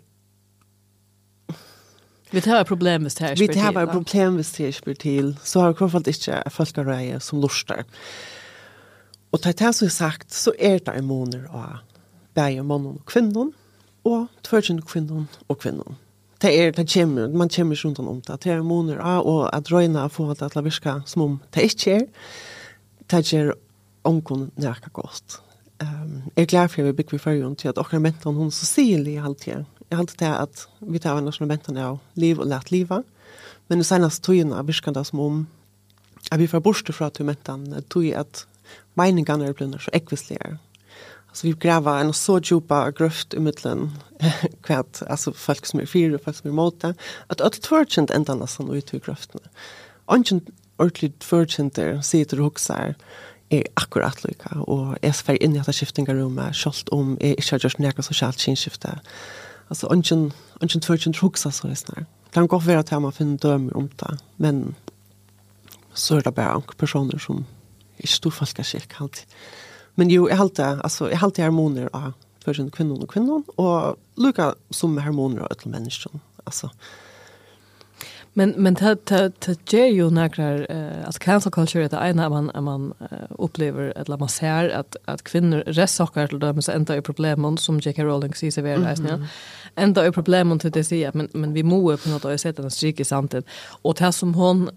[2.36, 3.56] Vi tar problem hvis det her spyr til.
[3.56, 5.28] Vi tar et problem hvis det her spyr til.
[5.44, 7.86] Så har vi Kronfeldt ikke folkereie som lurer.
[9.32, 11.80] Og til det som er sagt, så er det en måned av
[12.36, 13.54] bære mannen og kvinnen,
[14.04, 15.96] og tvørkjende kvinnen og kvinnen.
[16.44, 18.44] Det er, det kommer, man kommer rundt om det.
[18.44, 21.40] Det er en måned av, og at røyene får det til å virke som om
[21.56, 22.06] det ikke er.
[23.12, 23.54] Det gjør
[24.04, 25.40] ånken nærke godt.
[25.80, 28.52] Um, jeg er glad for at vi bygger i førjen til at akkurat mentan hun
[28.52, 32.50] så sier lige alltid Jeg halte til at vi tar en nasjonalbenten av liv og
[32.50, 33.06] lært livet.
[33.70, 35.46] Men det seneste togene er virkende som om
[36.32, 38.46] at vi får borste fra til togmenten tog at
[38.98, 40.58] meningene er blitt så ekvislige.
[41.30, 43.90] Altså vi graver en så djupa grøft i midtelen
[44.64, 46.94] kvart, altså folk som er fire og folk som er måte,
[47.30, 49.44] at alt tvørkjent enda nesten ut i grøftene.
[50.08, 50.46] Anken
[50.80, 52.96] ordentlig tvørkjent der sier til hokser
[53.54, 57.66] er akkurat lykka, og jeg fer inn i dette skiftingarummet, selv om jeg ikke har
[57.66, 59.04] gjort noe sosialt kinskiftet
[59.68, 62.06] alltså ungen ungen tvärchen truxa så här snär.
[62.32, 64.76] Kan gå för att man finner dömer om det, men
[65.94, 67.46] så är det bara personer som
[67.98, 69.26] är stor falska kyrk alltid.
[69.96, 74.56] Men jo, jag halte, alltså jag halte harmoner av tvärchen kvinnor och kvinnor och lika
[74.70, 76.20] som harmoner av ett människor.
[76.44, 76.70] Alltså
[78.38, 82.94] Men men det det det ju några eh alltså cancel culture det ena man man
[83.30, 87.80] upplever eller man ser att att kvinnor ressaker till dem så ända i problemen som
[87.80, 88.04] J.K.
[88.04, 89.28] Rowling ser sig väl nästan.
[89.76, 93.06] Ända i problemen till det säger men men vi måste på något sätt den i
[93.06, 93.48] samtidigt
[93.84, 94.70] och det som hon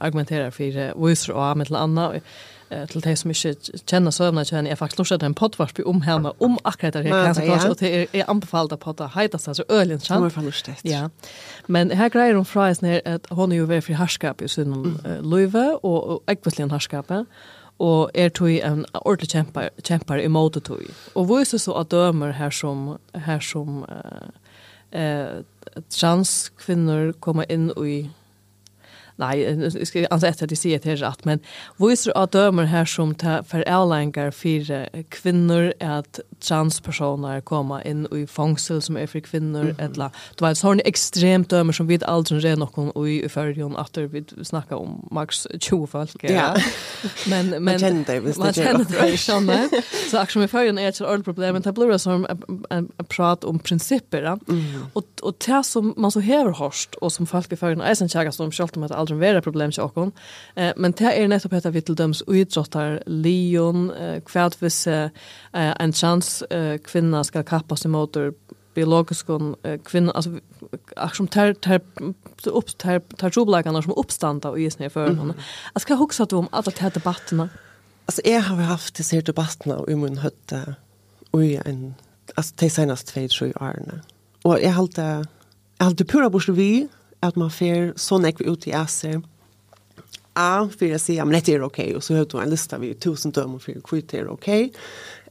[0.00, 2.12] argumenterar för visar och med till Anna
[2.68, 3.54] till de som ikke
[3.86, 7.46] kjenner søvnene kjenner, jeg faktiskt lortet en poddvarsby om henne, om akkurat det her kanskje
[7.46, 10.06] kanske och det är anbefallt att podda heter så ølen, chans.
[10.06, 10.80] Som er forlustet.
[10.84, 11.10] Ja.
[11.66, 14.48] Men här grejer hun fries när att hon är ju jo ved fri herskap i
[14.48, 15.22] sin mm.
[15.22, 17.26] løyve, og ekvistlig herskapet,
[17.78, 20.82] og er tog en ordentlig kjempar, kjempar i måte tog.
[21.14, 24.28] Og hvor er så at dømer her som, her som uh,
[25.00, 25.42] uh,
[25.90, 28.10] transkvinner kommer inn i
[29.20, 31.40] nei, jeg skal anse etter at det sier til rett, men
[31.80, 38.26] viser att dømer her som tar for avlengar for kvinner at transpersoner kommer inn i
[38.26, 39.84] fangsel som er for kvinner, mm -hmm.
[39.84, 44.24] eller det var sån ekstremt dømer som vi aldri er noen i førjon at vi
[44.42, 46.22] snakker om maks 20 folk.
[46.22, 46.54] Ja.
[47.26, 48.72] men men man kjenner det hvis det gjør.
[48.72, 49.68] man kjenner det såna.
[50.10, 52.26] Så akkurat med førjon er ett ordentligt problem, men det blir som
[52.70, 54.38] en prat om principer.
[54.48, 54.62] Mm.
[54.94, 58.08] Og, og det som man så hever hørst, og som folk i förrigen är sen
[58.08, 60.12] käkas om själva med aldrig vara problem till kom.
[60.54, 63.92] Eh men det är nettopp att vi till döms utrottar Leon
[64.26, 64.88] kvart vis
[65.52, 66.44] en chans
[66.84, 68.16] kvinna ska kappa sig mot
[68.74, 69.26] biologisk
[69.84, 70.30] kvinna alltså
[71.12, 71.80] som tar tar
[72.44, 75.34] upp tar tar jobläkarna som uppstanda i snä för henne.
[75.74, 77.48] Jag ska huxa att om alla de här debatterna.
[78.06, 80.74] Alltså jag har haft det här debatterna i min hötta
[81.30, 81.94] och i en
[82.34, 84.00] alltså det senaste två tre åren.
[84.42, 86.88] Och jag har alltid jag har alltid pura bort vi
[87.24, 89.20] at man fer så nekv ut i æser.
[90.36, 92.92] A, for jeg sier, men dette er ok, og så har du en lista vi
[93.00, 94.50] tusen dømer for hvor det er ok.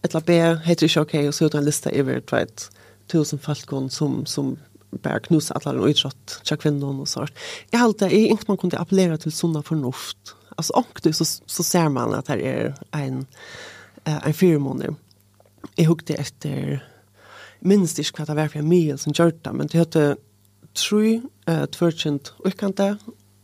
[0.05, 2.69] Etla B, heter ikke ok, og så har du en lista over tveit
[3.11, 4.55] tusen falkon som, som
[5.03, 7.33] bare knuser alle og utrott til kvinnen og sånt.
[7.71, 10.35] Jeg halte, jeg ikke man kunne appellere til sånne fornuft.
[10.55, 13.25] Altså, ångte så, så ser man at her er en,
[14.05, 14.95] en fire måneder.
[15.75, 16.79] Jeg hukte etter
[17.65, 20.05] minst ikke hva det var for en mye som gjør det, men det hette
[20.77, 22.95] tror uh, tvørkjent utkante,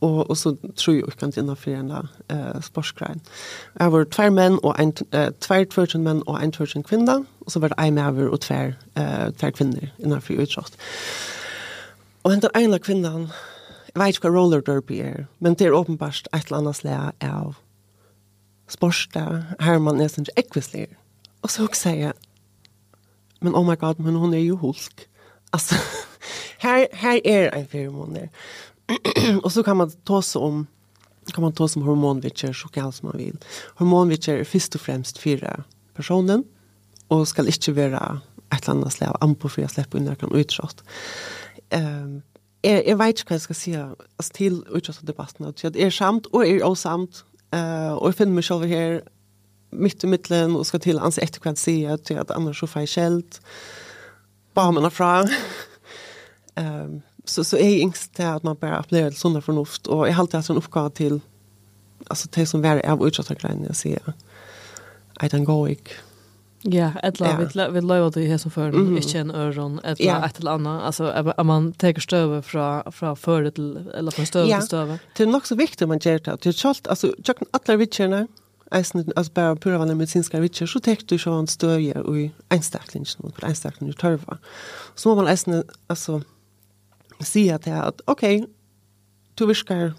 [0.02, 3.22] og, og så tror jeg utkant innenfor en eh sportsgrein.
[3.80, 7.52] Jeg var två menn og en, eh två tvørkjent menn og en tvørkjent kvinne, og
[7.52, 10.78] så var det en maver og två eh tver kvinner innenfor utsatt.
[12.24, 13.30] Og den ene kvinnan,
[13.94, 17.14] jeg vet ikke hva roller derby er, men det er åpenbart et eller annet slag
[17.22, 17.56] av
[18.70, 20.88] sporsta, her man er sånn ekvislig.
[21.44, 22.14] Og så sier jeg,
[23.42, 25.08] men oh my god, men hun er jo hulk.
[25.54, 25.76] Altså,
[26.58, 28.30] här här är en feromoner.
[29.44, 30.68] och så kan man ta sig om
[31.34, 33.38] kan man ta som hormonvitcher så kan som man vill.
[33.76, 35.64] Hormonvitcher är först och främst fyra
[35.96, 36.44] personen
[37.08, 38.22] och ska inte vara
[38.56, 40.84] ett eller annat slag an på för jag släpper under kan utskott.
[41.70, 42.22] Ehm
[42.62, 45.54] jag, jag vet inte vad jag ska säga alltså, till utskottsdebatten.
[45.62, 49.02] Jag är samt och är osamt Uh, och jag finner mig själv här
[49.70, 53.42] mitt i mitten och ska till ans efterkvant se att annars så får jag skällt.
[54.54, 55.24] Bara fra.
[56.56, 60.16] Ehm så, så är ingst det att man bara appellerer til sånne fornuft, og jeg
[60.16, 61.22] har alltid hatt en oppgave till
[62.10, 64.14] alltså det som är av utsatta grejer jag ser
[65.24, 65.90] I don't go ik.
[66.64, 67.38] Ja, ett la ja.
[67.70, 68.98] vi la vi det här så för mm.
[68.98, 70.26] inte en öron ett la ja.
[70.26, 74.50] ett eller annat alltså att man tar stöver från från före till eller från stöver
[74.50, 74.58] ja.
[74.58, 75.00] till stöver.
[75.18, 76.38] Det är nog så viktigt man gör det.
[76.42, 78.28] Det skall alltså jag kan alla vitcherna
[78.72, 82.18] eisen alltså bara pura vanliga medicinska vitcher så tar du ju en stöver och
[82.50, 84.38] en starklingen och en starklingen törva.
[84.96, 86.22] Så man eisen alltså
[87.28, 88.24] sier til at ok,
[89.40, 89.92] du virker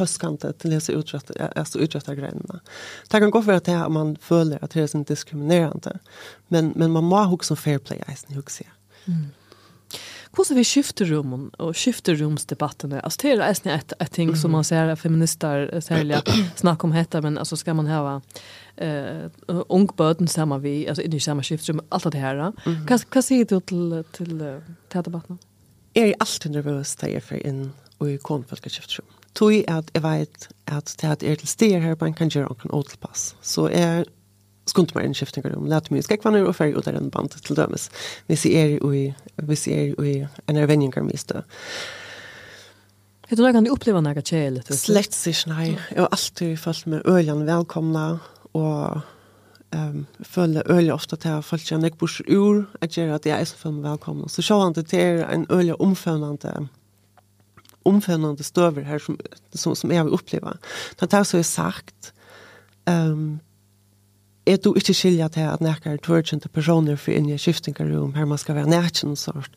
[0.00, 2.60] høstkante til disse utrettet, altså utrettet greinene.
[3.10, 5.98] Det kan gå for at det er man føler at det er sånn diskriminerende,
[6.48, 8.68] men, men man må också fair play, eisen huske.
[9.06, 9.30] Mm.
[10.30, 13.00] Hvordan vi skifter rummen og skifter rumsdebattene?
[13.02, 16.20] Altså, det er eisen et, et ting som man ser feminister særlig
[16.62, 18.20] snakker om hette, men altså, skal man ha
[18.80, 22.52] eh uh, ungböden samma vi alltså inte samma skiftrum allt det här.
[22.88, 25.38] Vad vad säger du till till till debatten?
[25.94, 27.64] er alt nervøs da jeg får inn
[28.00, 29.08] og i konfolkeskiftsrum.
[29.36, 32.74] Tui at jeg vet at det at er til stier her, man kan gjøre noen
[32.80, 33.34] åtelpass.
[33.42, 34.06] Så jeg
[34.70, 37.58] skunde meg inn skiftinger om lett mye skrekkvanner og ferdig ut av den band til
[37.58, 37.88] dømes.
[38.30, 39.04] Hvis jeg er i,
[39.46, 40.16] hvis jeg er i
[40.50, 41.44] en ervendinger miste.
[43.30, 44.70] Jeg tror jeg kan oppleve noe kjælet.
[44.74, 45.66] Slett ikke, nei.
[45.70, 48.06] Jeg har alltid følt meg øljene velkomna
[48.58, 49.02] og
[49.74, 53.40] um, føler øyelig ofte til at folk jag jeg bors ur, jeg gjør at jeg
[53.40, 54.28] er så føler meg velkommen.
[54.28, 56.68] Så han det til en øyelig omføvnende
[57.84, 59.18] omføvnende stöver här som,
[59.54, 61.06] som, som jag upplever oppleve.
[61.06, 62.12] tar det så jag sagt,
[62.86, 63.40] um,
[64.46, 68.24] er du inte skilja till att näka tørkjente personer för in i shifting room här
[68.24, 69.50] man ska vara nærkjent sort,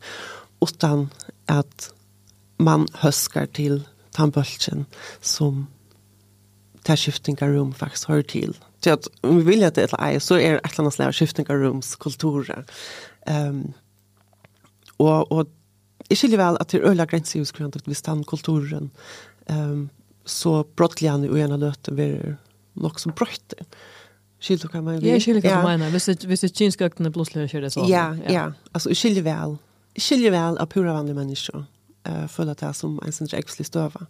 [0.60, 1.10] utan
[1.46, 1.92] att
[2.58, 4.86] man höskar till tannbølgen
[5.20, 5.66] som
[6.82, 10.34] tar shifting room faktiskt hör till till att om vi vill att det är så
[10.38, 12.64] är det ett annat slags skiftningar rums kulturer.
[13.26, 13.72] Ehm
[14.96, 15.46] och och
[16.08, 18.90] i skiljer väl att det är öliga gränser just grund att vi stann kulturen.
[19.46, 19.88] Ehm
[20.24, 22.36] så brottligan i ena løte blir
[22.72, 23.56] något som brötte.
[24.40, 25.08] Skiljer kan man ju.
[25.08, 25.92] Ja, skiljer kan man.
[25.92, 27.86] Visst hvis det kinskakten plutselig kjører det så.
[27.88, 28.52] Ja, ja.
[28.72, 29.56] Alltså skiljer väl.
[29.96, 31.64] Skiljer väl av pura vanlige människor.
[32.04, 34.06] Eh uh, för att det är som en sån drägslig støve.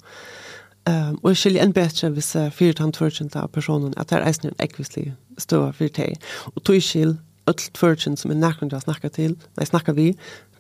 [0.85, 4.18] Um, og jeg skiljer enn bedre hvis uh, fyrt han tvørkjent av personen at det
[4.18, 5.07] er eisen en ekvislig
[5.40, 6.18] støva for deg.
[6.53, 7.14] Og tog skil
[7.49, 10.11] öll tvørkjent som er nærkund jeg snakker til, nei snakker vi,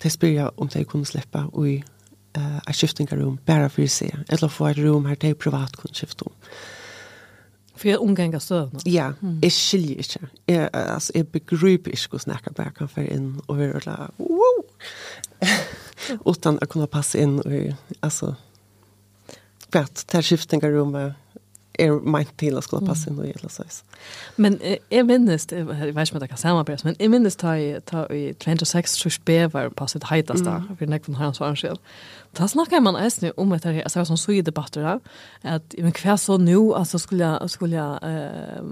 [0.00, 1.74] til spyr jeg om de kunne slippe og i
[2.38, 5.96] uh, et skiftingarum bare for å se, eller få et rom her de privat kunne
[5.96, 6.32] skifte om.
[7.74, 8.80] For jeg omganger støvene?
[8.86, 9.38] Ja, mm.
[9.42, 10.28] jeg skiljer ikke.
[10.48, 14.64] Jeg, altså, jeg begryper ikke hvordan jeg bare kan føre inn og være, la, wow!
[16.30, 18.34] Utan å kunne passe inn og, altså,
[19.74, 21.14] kvart till skiftningarrummet
[21.78, 23.66] är er meint till att skulle passa inn og gjelde seg.
[24.36, 27.54] Men jeg jag minns, jag vet ikke om det kan samarbetas, men jeg minnes ta
[27.54, 30.76] i, ta i 26 tror jag var på sitt hejtaste, mm.
[30.78, 31.78] for nekvån har hans arrangel.
[32.38, 35.00] Da snakker man eisne om att her, altså alltså som så i debatter,
[35.42, 38.62] att men hva så nu, alltså skulle jeg, skulle jag eh,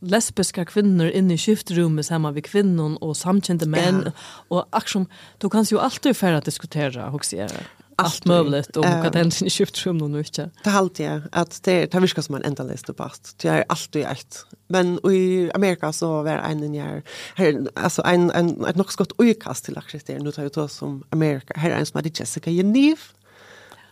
[0.00, 4.12] lesbiska kvinnor inne i skiftrummet sammen med kvinnor och samkjente män, ja.
[4.48, 5.06] och action,
[5.38, 7.50] då kan ju alltid färra att diskutera, hur ser
[7.98, 10.50] allt möjligt och vad den sin skift som någon mycket.
[10.64, 13.34] Det halt jag att det tar viska som en ändalös debatt.
[13.36, 14.46] Det är allt i ett.
[14.68, 17.02] Men i Amerika så var en en
[17.34, 20.68] här alltså en en ett nog skott utkast till att det nu tar ju då
[20.68, 21.54] som Amerika.
[21.56, 22.98] Här är en som hade Jessica Jeniv.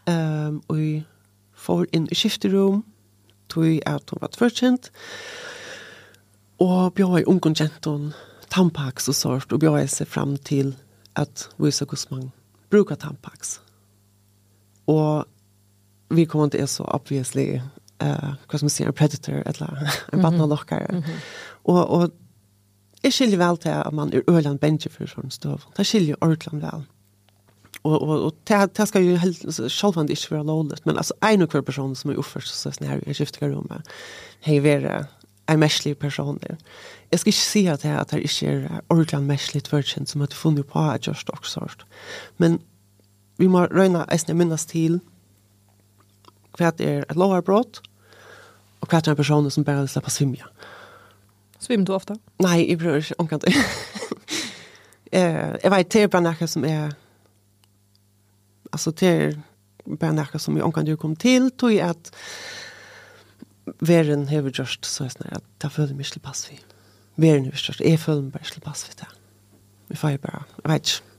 [0.04, 0.76] Ehm och
[1.56, 2.82] får in skifterum
[3.48, 4.92] tog att hon var förkänt.
[6.56, 8.12] Och bjöd i ungen genton
[8.48, 10.74] tampax och sort och bjöd sig fram till
[11.12, 12.30] att visa hur man
[12.70, 13.60] brukar tampax
[14.86, 15.24] Og
[16.10, 17.60] vi kommer til så obviously
[18.00, 20.86] eh hva som sier predator eller en barnalokkar.
[20.92, 21.20] Mm -hmm.
[21.64, 22.12] Og og
[23.02, 25.60] jeg skiljer vel til at man er øland bencher for sånn støv.
[25.76, 26.86] Det skiljer Orkland vel.
[27.84, 29.42] Og, og, og det, det skal jo helt,
[29.72, 32.88] selvvandt ikke være lovligt, men altså en og hver person som er oppførst, så sånn
[32.88, 33.86] her, i skifter rommet,
[34.40, 35.04] hei være
[35.48, 36.56] en mestlig person der.
[37.12, 40.34] Jeg skal ikke si at det, at det ikke er ordentlig mestlig tvørkjent som har
[40.34, 41.86] funnet på at just også.
[42.38, 42.58] Men
[43.36, 45.00] vi må røyna eisne minnes til
[46.56, 47.82] hva er et lovarbrott,
[48.80, 50.48] og hva er en person som bare slipper svimja.
[51.60, 52.16] Svim du ofta?
[52.44, 53.54] Nei, jeg prøver ikke omkant det.
[55.12, 56.94] jeg vet, det er bare noe som er,
[58.72, 59.36] altså det er
[60.00, 62.12] bare noe som jeg omkant du kom til, tog jeg at
[63.82, 66.60] verden har gjort så jeg snarere at jeg føler meg ikke pass vi.
[67.16, 69.10] Verden har gjort, jeg føler meg bare ikke pass vi det.
[69.90, 71.15] Vi får bare, jeg vet ikke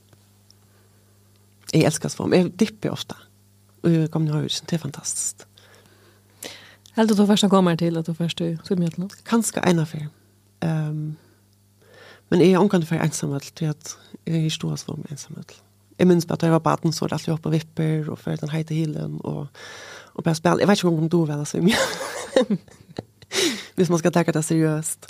[1.72, 2.32] jeg elsker svam.
[2.32, 3.14] Jeg dipper ofte.
[3.82, 4.62] Og jeg kommer ihåg det.
[4.70, 5.46] Det är fantastiskt.
[6.96, 9.10] Helt du första kommer till att du först i svimjötlen?
[9.22, 10.08] Kanske en affär.
[10.60, 11.16] Um,
[12.28, 15.62] men jag är omkring för ensamhet till att jag är i stora svam ensamhet.
[15.96, 18.18] Jag minns bara att jag var baden så var det alltid uppe och vipper och
[18.18, 19.46] för den hejta hillen och,
[20.14, 20.60] och bara spela.
[20.60, 21.76] Jag vet inte om du väl att svimja.
[23.74, 25.06] Hvis man ska tacka det seriöst.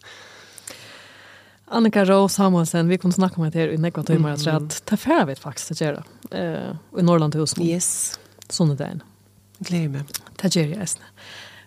[1.70, 5.24] Annika Rose Samuelsen, vi kunne snakke med dere i nekva timmar at det er färra
[5.24, 6.38] vet faktiskt att göra uh,
[6.98, 7.64] i Norrland til Norrlandhusen.
[7.66, 8.18] Yes.
[8.48, 9.02] Sånne dagen.
[9.58, 10.04] Glädje mig.
[10.36, 10.86] Ta gärna.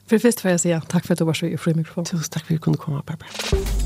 [0.10, 2.06] For først får jeg si takk for at du var så i fri mikrofon.
[2.06, 3.81] Tusen takk for at du kunne komme, Barbara.